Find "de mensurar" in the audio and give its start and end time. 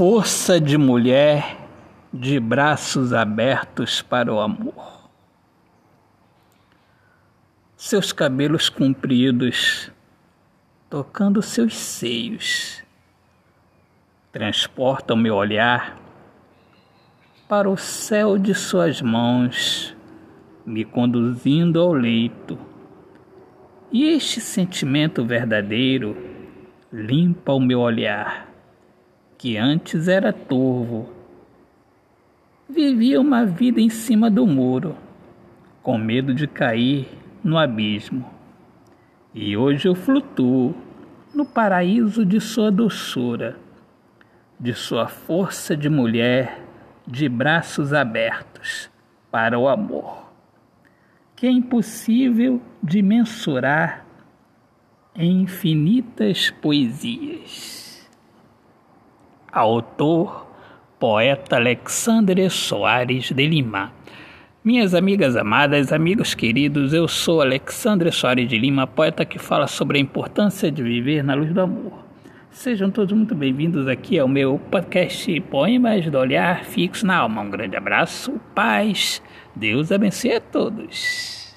52.82-54.04